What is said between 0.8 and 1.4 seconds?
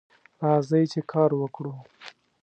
چې کار